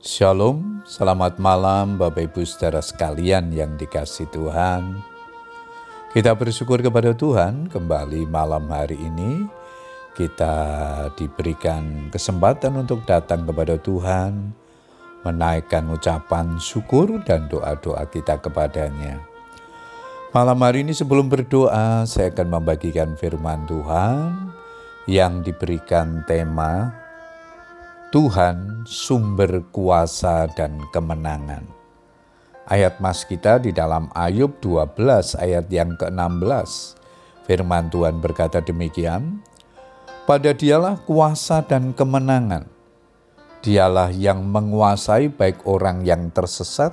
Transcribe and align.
Shalom, 0.00 0.80
selamat 0.88 1.36
malam 1.36 2.00
Bapak 2.00 2.32
Ibu 2.32 2.40
saudara 2.48 2.80
sekalian 2.80 3.52
yang 3.52 3.76
dikasih 3.76 4.32
Tuhan. 4.32 4.96
Kita 6.16 6.32
bersyukur 6.32 6.80
kepada 6.80 7.12
Tuhan 7.12 7.68
kembali 7.68 8.24
malam 8.24 8.64
hari 8.72 8.96
ini 8.96 9.44
kita 10.16 10.56
diberikan 11.20 12.08
kesempatan 12.08 12.80
untuk 12.80 13.04
datang 13.04 13.44
kepada 13.44 13.76
Tuhan, 13.76 14.56
menaikkan 15.20 15.84
ucapan 15.92 16.56
syukur 16.56 17.20
dan 17.28 17.52
doa-doa 17.52 18.08
kita 18.08 18.40
kepadanya. 18.40 19.20
Malam 20.32 20.64
hari 20.64 20.80
ini 20.80 20.96
sebelum 20.96 21.28
berdoa 21.28 22.08
saya 22.08 22.32
akan 22.32 22.48
membagikan 22.48 23.20
firman 23.20 23.68
Tuhan 23.68 24.48
yang 25.04 25.44
diberikan 25.44 26.24
tema 26.24 26.88
Tuhan 28.10 28.82
sumber 28.90 29.62
kuasa 29.70 30.50
dan 30.58 30.82
kemenangan. 30.90 31.62
Ayat 32.66 32.98
mas 32.98 33.22
kita 33.22 33.62
di 33.62 33.70
dalam 33.70 34.10
Ayub 34.18 34.58
12 34.58 35.38
ayat 35.38 35.70
yang 35.70 35.94
ke-16. 35.94 36.98
Firman 37.46 37.86
Tuhan 37.86 38.18
berkata 38.18 38.58
demikian, 38.58 39.38
Pada 40.26 40.50
dialah 40.50 40.98
kuasa 41.06 41.62
dan 41.62 41.94
kemenangan. 41.94 42.66
Dialah 43.62 44.10
yang 44.10 44.42
menguasai 44.42 45.30
baik 45.30 45.62
orang 45.62 46.02
yang 46.02 46.34
tersesat 46.34 46.90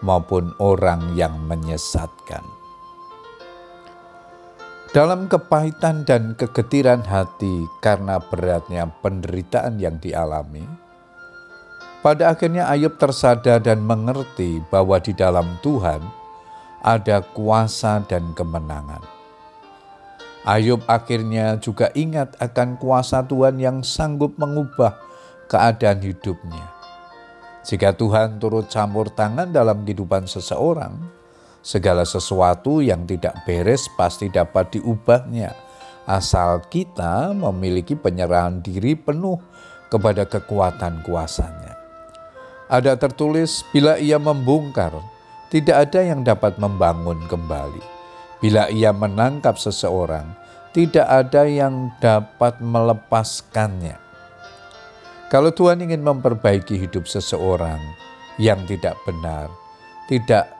maupun 0.00 0.48
orang 0.56 1.12
yang 1.12 1.44
menyesatkan. 1.44 2.63
Dalam 4.94 5.26
kepahitan 5.26 6.06
dan 6.06 6.38
kegetiran 6.38 7.02
hati 7.02 7.66
karena 7.82 8.22
beratnya 8.22 8.86
penderitaan 9.02 9.82
yang 9.82 9.98
dialami, 9.98 10.62
pada 11.98 12.30
akhirnya 12.30 12.70
Ayub 12.70 12.94
tersadar 12.94 13.58
dan 13.58 13.82
mengerti 13.82 14.62
bahwa 14.70 15.02
di 15.02 15.10
dalam 15.10 15.58
Tuhan 15.66 15.98
ada 16.78 17.26
kuasa 17.26 18.06
dan 18.06 18.38
kemenangan. 18.38 19.02
Ayub 20.46 20.86
akhirnya 20.86 21.58
juga 21.58 21.90
ingat 21.98 22.38
akan 22.38 22.78
kuasa 22.78 23.26
Tuhan 23.26 23.58
yang 23.58 23.82
sanggup 23.82 24.38
mengubah 24.38 24.94
keadaan 25.50 26.06
hidupnya. 26.06 26.70
Jika 27.66 27.98
Tuhan 27.98 28.38
turut 28.38 28.70
campur 28.70 29.10
tangan 29.10 29.50
dalam 29.50 29.82
kehidupan 29.82 30.30
seseorang, 30.30 31.23
Segala 31.64 32.04
sesuatu 32.04 32.84
yang 32.84 33.08
tidak 33.08 33.40
beres 33.48 33.88
pasti 33.96 34.28
dapat 34.28 34.76
diubahnya, 34.76 35.56
asal 36.04 36.60
kita 36.68 37.32
memiliki 37.32 37.96
penyerahan 37.96 38.60
diri 38.60 38.92
penuh 38.92 39.40
kepada 39.88 40.28
kekuatan 40.28 41.00
kuasanya. 41.00 41.72
Ada 42.68 43.00
tertulis, 43.00 43.64
bila 43.72 43.96
ia 43.96 44.20
membongkar, 44.20 44.92
tidak 45.48 45.88
ada 45.88 46.04
yang 46.04 46.20
dapat 46.20 46.60
membangun 46.60 47.24
kembali. 47.32 47.80
Bila 48.44 48.68
ia 48.68 48.92
menangkap 48.92 49.56
seseorang, 49.56 50.36
tidak 50.76 51.08
ada 51.08 51.48
yang 51.48 51.88
dapat 51.96 52.60
melepaskannya. 52.60 53.96
Kalau 55.32 55.48
Tuhan 55.48 55.80
ingin 55.80 56.04
memperbaiki 56.04 56.76
hidup 56.76 57.08
seseorang 57.08 57.80
yang 58.36 58.60
tidak 58.68 59.00
benar, 59.08 59.48
tidak 60.10 60.53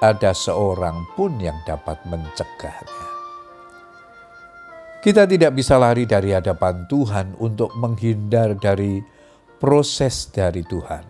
ada 0.00 0.32
seorang 0.32 1.04
pun 1.12 1.36
yang 1.36 1.60
dapat 1.68 2.00
mencegahnya. 2.08 3.08
Kita 5.00 5.24
tidak 5.24 5.56
bisa 5.56 5.80
lari 5.80 6.04
dari 6.04 6.32
hadapan 6.32 6.84
Tuhan 6.84 7.36
untuk 7.40 7.72
menghindar 7.76 8.52
dari 8.56 9.00
proses 9.56 10.28
dari 10.28 10.60
Tuhan. 10.64 11.04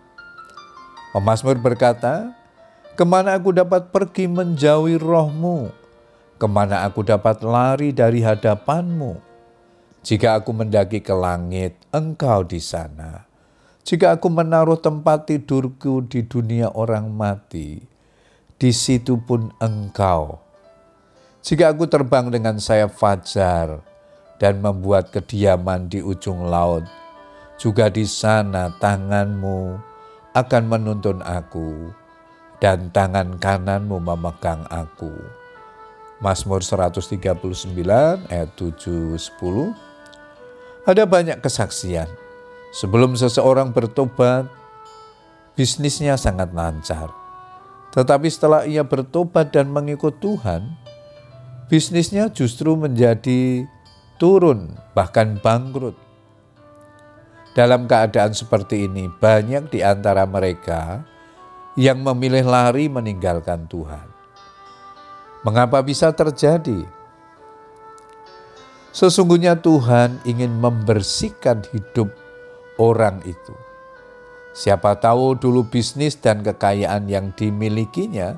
Pemasmur 1.11 1.59
berkata, 1.59 2.35
Ke 2.95 3.03
mana 3.03 3.35
aku 3.35 3.51
dapat 3.51 3.91
pergi 3.91 4.31
menjauhi 4.31 4.95
rohmu? 4.95 5.75
Ke 6.39 6.47
mana 6.47 6.87
aku 6.87 7.03
dapat 7.03 7.43
lari 7.43 7.91
dari 7.91 8.23
hadapanmu? 8.23 9.19
Jika 10.07 10.39
aku 10.39 10.55
mendaki 10.55 11.03
ke 11.03 11.11
langit, 11.11 11.75
engkau 11.91 12.47
di 12.47 12.63
sana. 12.63 13.27
Jika 13.83 14.15
aku 14.15 14.31
menaruh 14.31 14.79
tempat 14.79 15.27
tidurku 15.27 16.07
di 16.07 16.23
dunia 16.23 16.71
orang 16.71 17.11
mati, 17.11 17.90
di 18.61 18.77
situ 18.77 19.17
pun 19.17 19.49
engkau. 19.57 20.37
Jika 21.41 21.73
aku 21.73 21.89
terbang 21.89 22.29
dengan 22.29 22.61
sayap 22.61 22.93
fajar 22.93 23.81
dan 24.37 24.61
membuat 24.61 25.09
kediaman 25.09 25.89
di 25.89 26.05
ujung 26.05 26.45
laut, 26.45 26.85
juga 27.57 27.89
di 27.89 28.05
sana 28.05 28.69
tanganmu 28.77 29.81
akan 30.37 30.63
menuntun 30.69 31.25
aku 31.25 31.89
dan 32.61 32.93
tangan 32.93 33.41
kananmu 33.41 33.97
memegang 33.97 34.69
aku. 34.69 35.17
Mazmur 36.21 36.61
139 36.61 37.33
ayat 38.29 38.53
7 38.61 39.17
10. 39.17 39.73
Ada 40.85 41.09
banyak 41.09 41.41
kesaksian. 41.41 42.13
Sebelum 42.77 43.17
seseorang 43.17 43.73
bertobat, 43.73 44.45
bisnisnya 45.57 46.21
sangat 46.21 46.53
lancar 46.53 47.20
tetapi 47.91 48.31
setelah 48.31 48.63
ia 48.63 48.87
bertobat 48.87 49.51
dan 49.51 49.67
mengikut 49.67 50.23
Tuhan, 50.23 50.79
bisnisnya 51.67 52.31
justru 52.31 52.79
menjadi 52.79 53.67
turun, 54.23 54.79
bahkan 54.95 55.43
bangkrut. 55.43 55.99
Dalam 57.51 57.91
keadaan 57.91 58.31
seperti 58.31 58.87
ini, 58.87 59.11
banyak 59.11 59.75
di 59.75 59.83
antara 59.83 60.23
mereka 60.23 61.03
yang 61.75 61.99
memilih 61.99 62.47
lari 62.47 62.87
meninggalkan 62.87 63.67
Tuhan. 63.67 64.07
Mengapa 65.43 65.83
bisa 65.83 66.15
terjadi? 66.15 66.87
Sesungguhnya 68.95 69.59
Tuhan 69.59 70.23
ingin 70.23 70.51
membersihkan 70.63 71.67
hidup 71.75 72.15
orang 72.79 73.19
itu 73.27 73.55
Siapa 74.51 74.99
tahu 74.99 75.39
dulu 75.39 75.71
bisnis 75.71 76.19
dan 76.19 76.43
kekayaan 76.43 77.07
yang 77.07 77.31
dimilikinya 77.39 78.35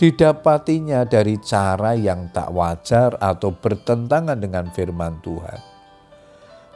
didapatinya 0.00 1.04
dari 1.04 1.36
cara 1.36 1.92
yang 1.92 2.32
tak 2.32 2.48
wajar 2.56 3.20
atau 3.20 3.52
bertentangan 3.52 4.40
dengan 4.40 4.72
firman 4.72 5.20
Tuhan. 5.20 5.60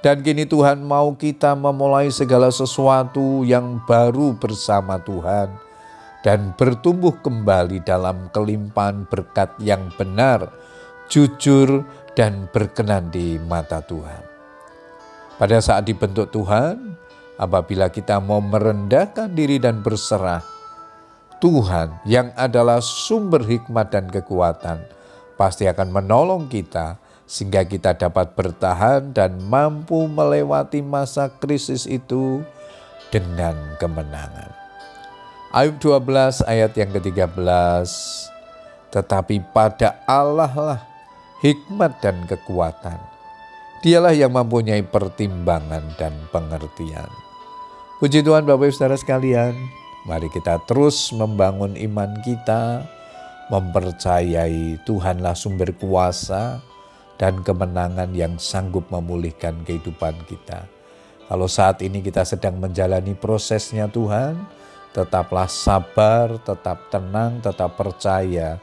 Dan 0.05 0.21
kini 0.21 0.45
Tuhan 0.45 0.85
mau 0.85 1.17
kita 1.17 1.57
memulai 1.57 2.13
segala 2.13 2.53
sesuatu 2.53 3.41
yang 3.41 3.81
baru 3.89 4.37
bersama 4.37 5.01
Tuhan 5.01 5.49
dan 6.21 6.53
bertumbuh 6.61 7.17
kembali 7.25 7.81
dalam 7.81 8.29
kelimpahan 8.29 9.09
berkat 9.09 9.57
yang 9.65 9.89
benar, 9.97 10.53
jujur, 11.09 11.89
dan 12.13 12.53
berkenan 12.53 13.09
di 13.09 13.41
mata 13.41 13.81
Tuhan. 13.81 14.25
Pada 15.41 15.57
saat 15.65 15.89
dibentuk 15.89 16.29
Tuhan, 16.29 17.01
apabila 17.41 17.91
kita 17.91 18.19
mau 18.23 18.39
merendahkan 18.39 19.31
diri 19.33 19.59
dan 19.59 19.81
berserah, 19.81 20.43
Tuhan 21.43 22.01
yang 22.09 22.33
adalah 22.39 22.81
sumber 22.81 23.45
hikmat 23.45 23.93
dan 23.93 24.09
kekuatan 24.09 24.81
pasti 25.35 25.67
akan 25.67 25.91
menolong 25.91 26.47
kita 26.47 26.99
sehingga 27.25 27.67
kita 27.67 27.97
dapat 27.97 28.37
bertahan 28.37 29.13
dan 29.17 29.41
mampu 29.49 30.07
melewati 30.07 30.85
masa 30.85 31.29
krisis 31.29 31.89
itu 31.89 32.45
dengan 33.09 33.57
kemenangan. 33.81 34.53
Ayub 35.55 35.79
12 35.79 36.43
ayat 36.51 36.75
yang 36.75 36.91
ke-13 36.91 37.87
Tetapi 38.91 39.39
pada 39.55 40.03
Allah 40.07 40.51
lah 40.55 40.81
hikmat 41.43 41.99
dan 42.03 42.27
kekuatan. 42.27 42.99
Dialah 43.85 44.17
yang 44.17 44.33
mempunyai 44.33 44.81
pertimbangan 44.81 45.85
dan 46.01 46.15
pengertian. 46.33 47.24
Puji 48.05 48.21
Tuhan 48.21 48.45
Bapak 48.45 48.69
Ibu 48.69 48.77
Saudara 48.77 49.01
sekalian, 49.01 49.57
mari 50.05 50.29
kita 50.29 50.61
terus 50.69 51.09
membangun 51.17 51.73
iman 51.73 52.13
kita, 52.21 52.85
mempercayai 53.49 54.77
Tuhanlah 54.85 55.33
sumber 55.33 55.73
kuasa 55.73 56.61
dan 57.17 57.41
kemenangan 57.41 58.13
yang 58.13 58.37
sanggup 58.37 58.93
memulihkan 58.93 59.57
kehidupan 59.65 60.21
kita. 60.29 60.69
Kalau 61.33 61.49
saat 61.49 61.81
ini 61.81 62.05
kita 62.05 62.29
sedang 62.29 62.61
menjalani 62.61 63.17
prosesnya 63.17 63.89
Tuhan, 63.89 64.37
tetaplah 64.93 65.49
sabar, 65.49 66.37
tetap 66.45 66.93
tenang, 66.93 67.41
tetap 67.41 67.73
percaya 67.73 68.61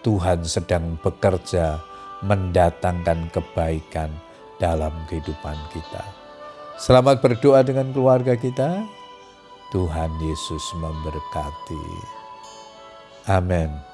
Tuhan 0.00 0.48
sedang 0.48 0.96
bekerja 1.04 1.76
mendatangkan 2.24 3.36
kebaikan 3.36 4.08
dalam 4.56 4.96
kehidupan 5.12 5.60
kita. 5.76 6.17
Selamat 6.78 7.18
berdoa 7.18 7.66
dengan 7.66 7.90
keluarga 7.90 8.38
kita. 8.38 8.86
Tuhan 9.74 10.14
Yesus 10.22 10.62
memberkati. 10.78 11.84
Amin. 13.26 13.87